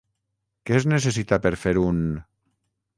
[0.69, 2.05] Què es necessita per fer un.?